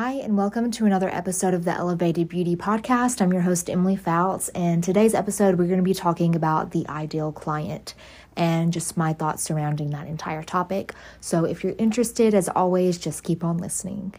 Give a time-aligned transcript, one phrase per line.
[0.00, 3.20] Hi, and welcome to another episode of the Elevated Beauty Podcast.
[3.20, 6.86] I'm your host, Emily Fouts, and today's episode, we're going to be talking about the
[6.88, 7.94] ideal client
[8.36, 10.94] and just my thoughts surrounding that entire topic.
[11.20, 14.14] So, if you're interested, as always, just keep on listening.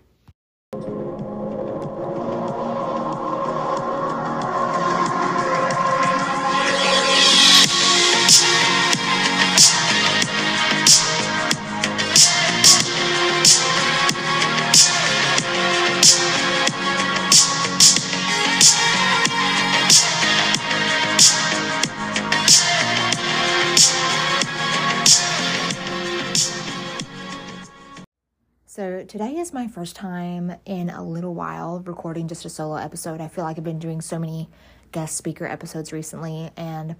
[29.10, 33.20] Today is my first time in a little while recording just a solo episode.
[33.20, 34.48] I feel like I've been doing so many
[34.92, 36.96] guest speaker episodes recently, and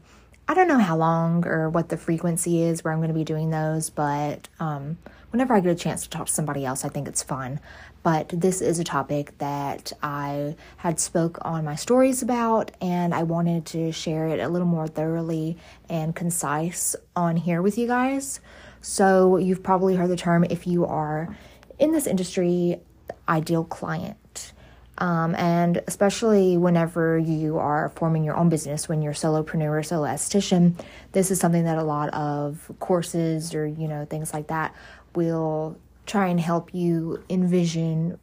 [0.48, 3.24] I don't know how long or what the frequency is where I'm going to be
[3.24, 4.98] doing those, but um,
[5.30, 7.60] whenever I get a chance to talk to somebody else, I think it's fun.
[8.02, 13.22] But this is a topic that I had spoke on my stories about, and I
[13.22, 15.58] wanted to share it a little more thoroughly
[15.90, 18.40] and concise on here with you guys.
[18.82, 21.36] So, you've probably heard the term if you are
[21.80, 22.80] in this industry
[23.28, 24.54] ideal client.
[25.00, 30.78] Um, and especially whenever you are forming your own business, when you're solopreneur, solo esthetician,
[31.14, 34.76] this is something that a lot of courses or you know things like that
[35.16, 38.20] will try and help you envision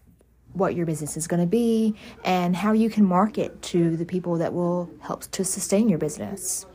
[0.53, 4.37] what your business is going to be and how you can market to the people
[4.37, 6.67] that will help to sustain your business.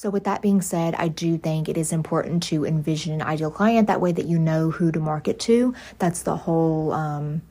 [0.00, 3.50] So, with that being said, I do think it is important to envision an ideal
[3.50, 3.86] client.
[3.86, 5.74] That way, that you know who to market to.
[5.98, 7.42] That's the whole um,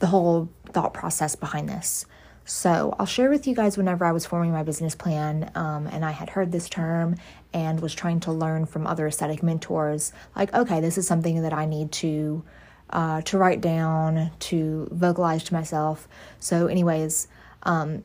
[0.00, 2.04] the whole thought process behind this.
[2.44, 6.04] So, I'll share with you guys whenever I was forming my business plan, um, and
[6.04, 7.16] I had heard this term
[7.54, 10.12] and was trying to learn from other aesthetic mentors.
[10.36, 12.44] Like, okay, this is something that I need to
[12.90, 16.06] uh, to write down, to vocalize to myself.
[16.38, 17.28] So, anyways,
[17.62, 18.04] um,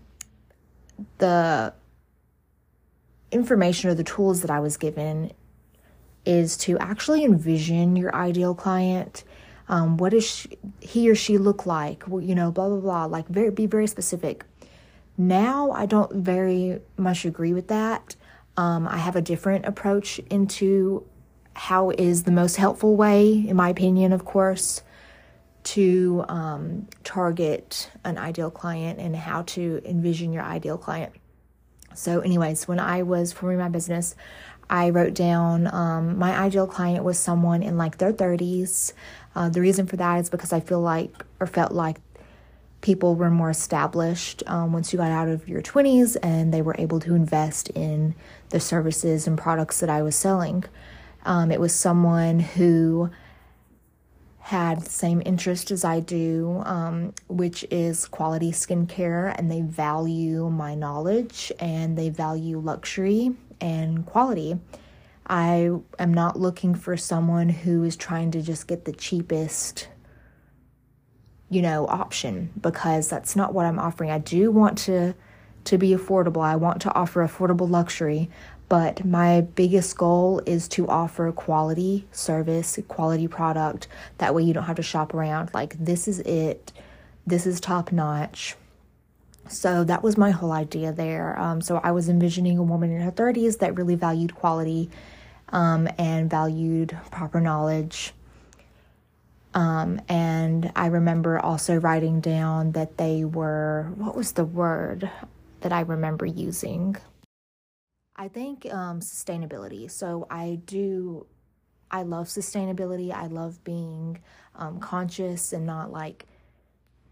[1.18, 1.74] the
[3.34, 5.32] information or the tools that I was given
[6.26, 9.24] is to actually envision your ideal client.
[9.68, 10.48] Um, what does
[10.80, 12.04] he or she look like?
[12.08, 13.06] Well, you know, blah blah blah.
[13.06, 14.46] Like very be very specific.
[15.18, 18.16] Now I don't very much agree with that.
[18.56, 21.06] Um, I have a different approach into
[21.56, 24.82] how is the most helpful way, in my opinion, of course,
[25.64, 31.14] to um, target an ideal client and how to envision your ideal client.
[31.96, 34.16] So, anyways, when I was forming my business,
[34.70, 38.94] I wrote down um, my ideal client was someone in like their 30s.
[39.36, 41.98] Uh, the reason for that is because I feel like or felt like
[42.82, 46.76] people were more established um, once you got out of your 20s and they were
[46.78, 48.14] able to invest in
[48.50, 50.66] the services and products that I was selling.
[51.26, 53.10] Um, it was someone who
[54.44, 60.50] had the same interest as I do, um, which is quality skincare, and they value
[60.50, 64.60] my knowledge and they value luxury and quality.
[65.26, 69.88] I am not looking for someone who is trying to just get the cheapest,
[71.50, 74.12] you know, option because that's not what I'm offering.
[74.12, 75.16] I do want to
[75.64, 76.44] to be affordable.
[76.44, 78.30] I want to offer affordable luxury,
[78.74, 83.88] but my biggest goal is to offer quality service, quality product.
[84.18, 85.52] That way you don't have to shop around.
[85.54, 86.74] Like, this is it,
[87.28, 88.56] this is top notch.
[89.48, 91.40] So that was my whole idea there.
[91.40, 94.90] Um, so I was envisioning a woman in her 30s that really valued quality
[95.50, 98.12] um, and valued proper knowledge.
[99.54, 105.12] Um, and I remember also writing down that they were, what was the word
[105.62, 106.98] that I remember using?
[108.16, 109.90] I think um, sustainability.
[109.90, 111.26] So I do,
[111.90, 113.12] I love sustainability.
[113.12, 114.20] I love being
[114.56, 116.26] um, conscious and not like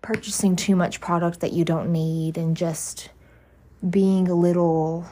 [0.01, 3.09] purchasing too much product that you don't need and just
[3.90, 5.06] being a little.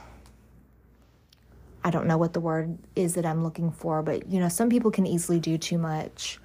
[1.83, 4.69] I don't know what the word is that I'm looking for, but you know, some
[4.69, 6.39] people can easily do too much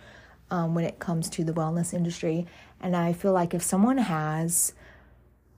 [0.50, 2.46] um, when it comes to the wellness industry.
[2.80, 4.72] And I feel like if someone has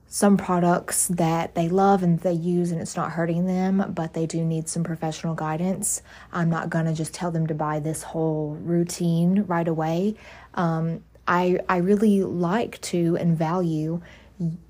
[0.09, 4.25] some products that they love and they use and it's not hurting them, but they
[4.25, 6.01] do need some professional guidance.
[6.31, 10.15] I'm not going to just tell them to buy this whole routine right away.
[10.53, 14.01] Um, I, I really like to and value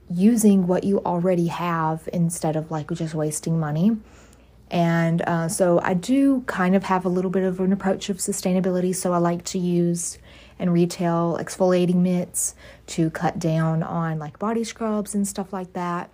[0.10, 3.98] using what you already have instead of like just wasting money.
[4.70, 8.18] And uh, so I do kind of have a little bit of an approach of
[8.18, 8.94] sustainability.
[8.96, 10.18] So I like to use
[10.60, 12.56] and retail exfoliating mitts
[12.88, 16.10] to cut down on like body scrubs and stuff like that.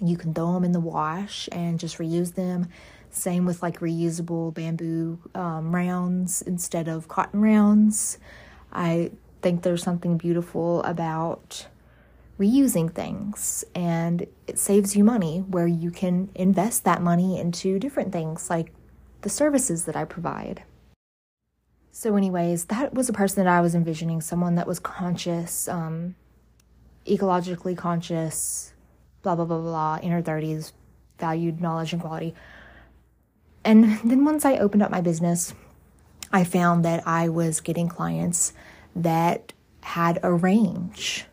[0.00, 2.68] You can throw them in the wash and just reuse them.
[3.10, 8.18] Same with like reusable bamboo um, rounds instead of cotton rounds.
[8.72, 9.10] I
[9.42, 11.66] think there's something beautiful about
[12.38, 18.12] reusing things and it saves you money where you can invest that money into different
[18.12, 18.72] things like
[19.20, 20.64] the services that I provide.
[21.94, 26.14] So, anyways, that was a person that I was envisioning someone that was conscious, um,
[27.06, 28.72] ecologically conscious,
[29.20, 30.72] blah, blah, blah, blah, in her 30s,
[31.18, 32.34] valued knowledge and quality.
[33.62, 35.52] And then once I opened up my business,
[36.32, 38.54] I found that I was getting clients
[38.96, 39.52] that
[39.82, 41.26] had a range.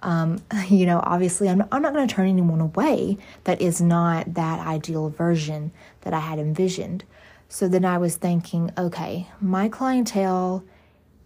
[0.00, 4.34] Um, you know, obviously, I'm, I'm not going to turn anyone away that is not
[4.34, 5.72] that ideal version
[6.02, 7.02] that I had envisioned.
[7.48, 10.64] So then I was thinking, okay, my clientele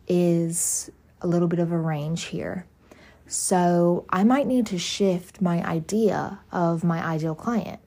[0.06, 0.90] is
[1.20, 2.66] a little bit of a range here.
[3.26, 7.80] So I might need to shift my idea of my ideal client.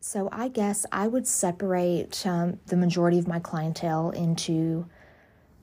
[0.00, 4.86] So I guess I would separate um, the majority of my clientele into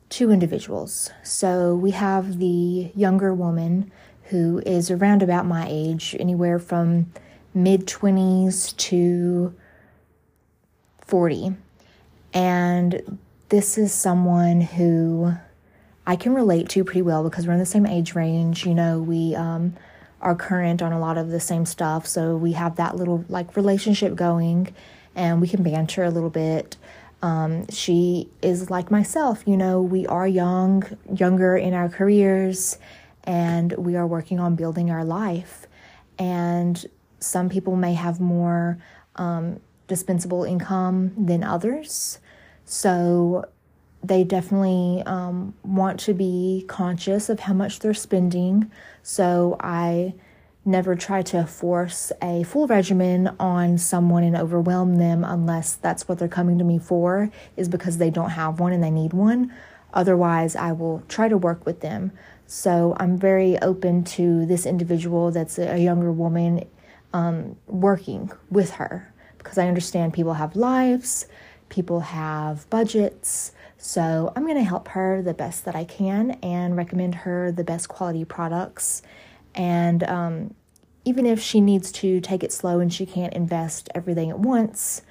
[0.09, 1.11] two individuals.
[1.23, 3.91] So we have the younger woman
[4.23, 7.11] who is around about my age, anywhere from
[7.53, 9.55] mid 20s to
[11.05, 11.55] 40.
[12.33, 13.19] And
[13.49, 15.33] this is someone who
[16.05, 18.65] I can relate to pretty well because we're in the same age range.
[18.65, 19.75] You know, we um,
[20.21, 22.07] are current on a lot of the same stuff.
[22.07, 24.73] So we have that little like relationship going
[25.15, 26.77] and we can banter a little bit.
[27.21, 30.83] Um, she is like myself, you know, we are young,
[31.13, 32.77] younger in our careers,
[33.23, 35.65] and we are working on building our life.
[36.19, 36.85] And
[37.19, 38.77] some people may have more
[39.15, 42.19] um, dispensable income than others.
[42.65, 43.45] So
[44.03, 48.69] they definitely um, want to be conscious of how much they're spending.
[49.01, 50.13] So I
[50.65, 56.19] never try to force a full regimen on someone and overwhelm them unless that's what
[56.19, 59.53] they're coming to me for, is because they don't have one and they need one.
[59.93, 62.11] Otherwise, I will try to work with them.
[62.47, 66.65] So I'm very open to this individual that's a younger woman
[67.13, 69.12] um, working with her
[69.43, 71.27] because I understand people have lives,
[71.69, 73.51] people have budgets.
[73.77, 77.63] So I'm going to help her the best that I can and recommend her the
[77.63, 79.01] best quality products.
[79.53, 80.53] And um,
[81.05, 85.01] even if she needs to take it slow and she can't invest everything at once,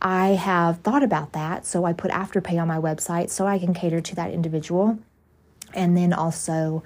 [0.00, 1.66] I have thought about that.
[1.66, 4.98] So I put Afterpay on my website so I can cater to that individual.
[5.72, 6.84] And then also,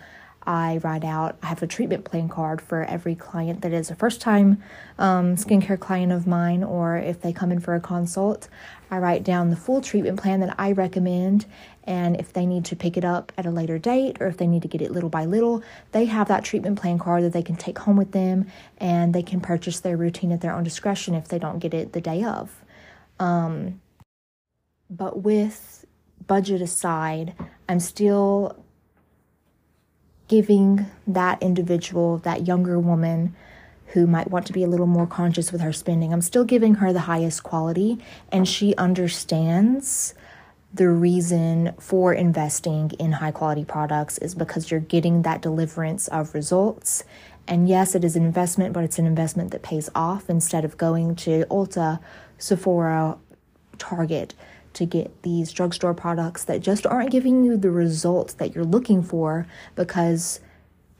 [0.48, 3.94] I write out, I have a treatment plan card for every client that is a
[3.94, 4.62] first time
[4.98, 8.48] um, skincare client of mine, or if they come in for a consult.
[8.90, 11.44] I write down the full treatment plan that I recommend,
[11.84, 14.46] and if they need to pick it up at a later date or if they
[14.46, 15.62] need to get it little by little,
[15.92, 18.46] they have that treatment plan card that they can take home with them
[18.78, 21.92] and they can purchase their routine at their own discretion if they don't get it
[21.92, 22.64] the day of.
[23.20, 23.82] Um,
[24.88, 25.84] but with
[26.26, 27.34] budget aside,
[27.68, 28.64] I'm still
[30.28, 33.34] giving that individual, that younger woman
[33.88, 36.76] who might want to be a little more conscious with her spending, I'm still giving
[36.76, 37.98] her the highest quality
[38.30, 40.14] and she understands
[40.72, 46.34] the reason for investing in high quality products is because you're getting that deliverance of
[46.34, 47.04] results.
[47.46, 50.76] And yes, it is an investment, but it's an investment that pays off instead of
[50.76, 52.00] going to Ulta,
[52.36, 53.16] Sephora,
[53.78, 54.34] Target
[54.78, 59.02] to get these drugstore products that just aren't giving you the results that you're looking
[59.02, 59.44] for
[59.74, 60.38] because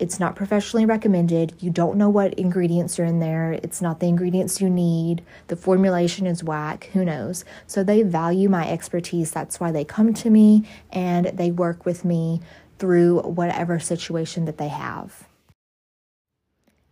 [0.01, 1.55] it's not professionally recommended.
[1.61, 3.53] You don't know what ingredients are in there.
[3.53, 5.23] It's not the ingredients you need.
[5.47, 6.91] The formulation is whack.
[6.93, 7.45] Who knows?
[7.69, 9.31] So they value my expertise.
[9.31, 12.41] That's why they come to me and they work with me
[12.81, 15.29] through whatever situation that they have.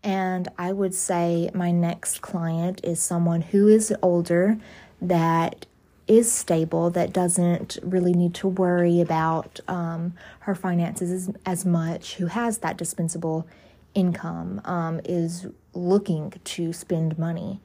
[0.04, 4.56] And I would say my next client is someone who is older
[5.02, 5.66] that
[6.08, 12.26] is stable, that doesn't really need to worry about um, her finances as, much, who
[12.26, 13.46] has that dispensable
[13.94, 17.60] income, um, is looking to spend money.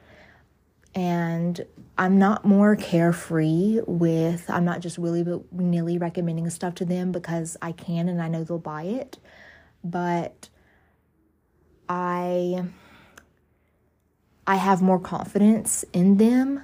[0.93, 1.65] And
[1.97, 7.55] I'm not more carefree with, I'm not just willy nilly recommending stuff to them because
[7.61, 9.17] I can and I know they'll buy it.
[9.83, 10.49] But
[11.87, 12.65] I
[14.47, 16.63] I have more confidence in them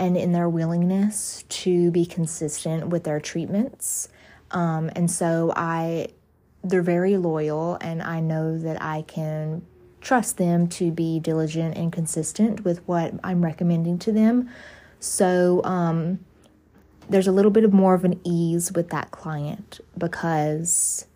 [0.00, 4.08] and in their willingness to be consistent with their treatments.
[4.50, 6.08] Um, and so I,
[6.64, 9.64] they're very loyal, and I know that I can
[10.00, 14.48] trust them to be diligent and consistent with what I'm recommending to them.
[14.98, 16.24] So um,
[17.10, 21.06] there's a little bit of more of an ease with that client because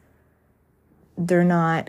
[1.17, 1.89] they're not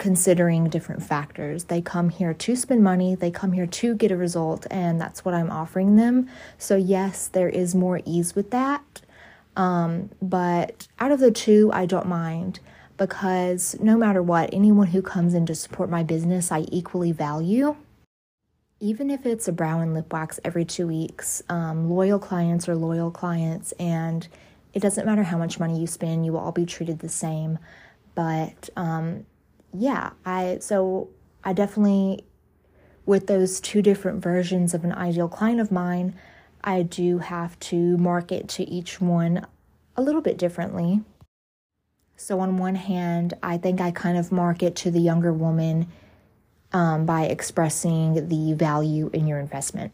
[0.00, 1.64] considering different factors.
[1.64, 5.24] They come here to spend money, they come here to get a result, and that's
[5.24, 6.28] what I'm offering them.
[6.58, 9.02] So, yes, there is more ease with that.
[9.56, 12.60] Um, but out of the two, I don't mind
[12.96, 17.76] because no matter what, anyone who comes in to support my business, I equally value.
[18.80, 22.74] Even if it's a brow and lip wax every two weeks, um, loyal clients are
[22.74, 24.26] loyal clients, and
[24.72, 27.58] it doesn't matter how much money you spend, you will all be treated the same.
[28.14, 29.26] But um,
[29.72, 31.08] yeah, I so
[31.44, 32.24] I definitely
[33.06, 36.14] with those two different versions of an ideal client of mine,
[36.62, 39.46] I do have to market to each one
[39.96, 41.00] a little bit differently.
[42.16, 45.88] So, on one hand, I think I kind of market to the younger woman
[46.72, 49.92] um, by expressing the value in your investment.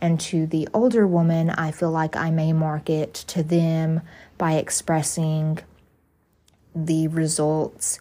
[0.00, 4.02] And to the older woman, I feel like I may market to them
[4.38, 5.58] by expressing
[6.74, 8.00] the results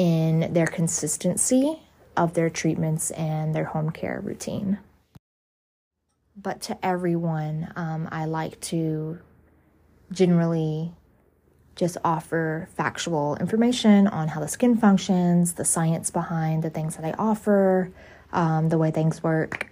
[0.00, 1.78] in their consistency
[2.16, 4.78] of their treatments and their home care routine.
[6.34, 9.18] But to everyone, um, I like to
[10.10, 10.94] generally
[11.76, 17.04] just offer factual information on how the skin functions, the science behind the things that
[17.04, 17.92] I offer,
[18.32, 19.66] um, the way things work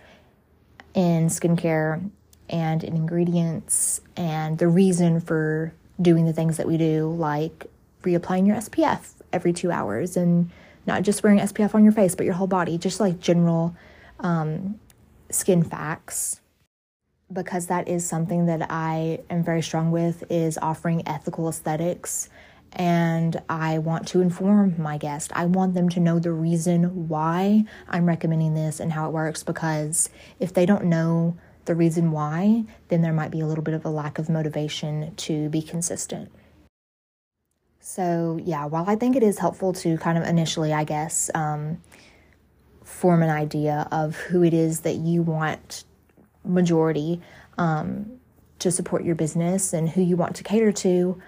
[0.93, 2.11] in skincare
[2.51, 7.65] and in ingredients, and the reason for doing the things that we do, like
[8.03, 10.51] reapplying your SPF every two hours and
[10.87, 13.77] not just wearing SPF on your face, but your whole body, just like general
[14.21, 14.81] um,
[15.31, 16.41] skin facts
[17.33, 22.29] because that is something that I am very strong with is offering ethical aesthetics
[22.73, 25.33] and I want to inform my guest.
[25.35, 29.43] I want them to know the reason why I'm recommending this and how it works
[29.43, 33.75] because if they don't know the reason why, then there might be a little bit
[33.75, 36.31] of a lack of motivation to be consistent.
[37.89, 41.81] So, yeah, while I think it is helpful to kind of initially, I guess, um,
[42.85, 45.85] form an idea of who it is that you want
[46.45, 47.23] majority
[47.57, 48.21] um,
[48.59, 51.19] to support your business and who you want to cater to,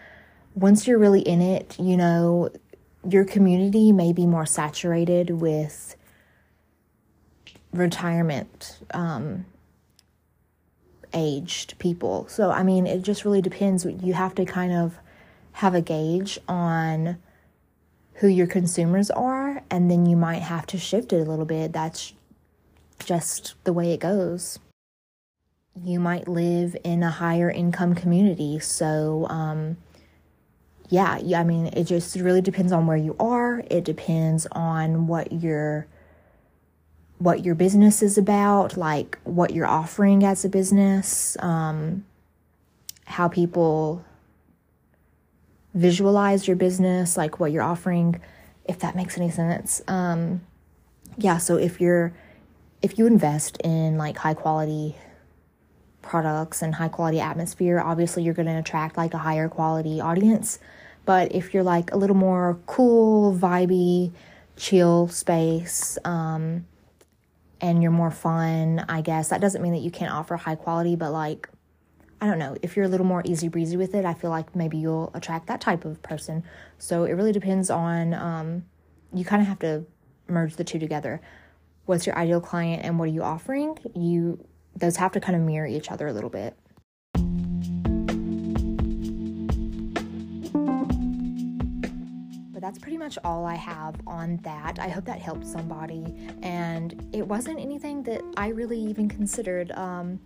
[0.55, 2.50] once you're really in it, you know,
[3.09, 5.97] your community may be more saturated with
[7.73, 9.47] retirement um,
[11.14, 12.29] aged people.
[12.29, 13.87] So, I mean, it just really depends.
[13.87, 14.99] You have to kind of
[15.61, 17.17] have a gauge on
[18.14, 21.73] who your consumers are, and then you might have to shift it a little bit.
[21.73, 22.12] That's
[22.99, 24.59] just the way it goes
[25.85, 28.59] you might live in a higher income community.
[28.59, 29.76] So, um,
[30.88, 33.62] yeah, I mean, it just really depends on where you are.
[33.71, 35.87] It depends on what your
[37.19, 42.07] what your business is about, like what you're offering as a business, um,
[43.05, 44.02] how people
[45.74, 48.20] visualize your business, like what you're offering,
[48.64, 49.82] if that makes any sense.
[49.88, 50.42] Um,
[51.16, 52.12] yeah, so if you're
[52.82, 54.96] if you invest in like high quality
[56.02, 60.58] products and high quality atmosphere, obviously you're going to attract like a higher quality audience.
[61.04, 64.12] But if you're like a little more cool, vibey,
[64.56, 66.66] chill space, um,
[67.60, 70.96] and you're more fun, I guess that doesn't mean that you can't offer high quality,
[70.96, 71.48] but like,
[72.22, 74.54] I don't know, if you're a little more easy breezy with it, I feel like
[74.54, 76.44] maybe you'll attract that type of person.
[76.76, 78.66] So it really depends on, um,
[79.14, 79.86] you kind of have to
[80.28, 81.22] merge the two together.
[81.86, 83.78] What's your ideal client and what are you offering?
[83.94, 84.44] You
[84.76, 86.54] those have to kind of mirror each other a little bit.
[92.52, 94.78] But that's pretty much all I have on that.
[94.78, 96.04] I hope that helped somebody.
[96.42, 99.72] And it wasn't anything that I really even considered.
[99.72, 100.20] Um,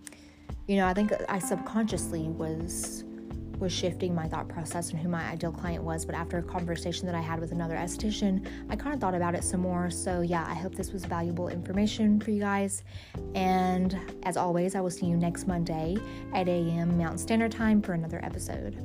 [0.67, 3.03] you know, I think I subconsciously was
[3.59, 6.05] was shifting my thought process and who my ideal client was.
[6.05, 9.35] But after a conversation that I had with another esthetician, I kind of thought about
[9.35, 9.89] it some more.
[9.89, 12.83] So, yeah, I hope this was valuable information for you guys.
[13.33, 15.97] And as always, I will see you next Monday
[16.33, 16.97] at 8 a.m.
[16.97, 18.75] Mountain Standard Time for another episode.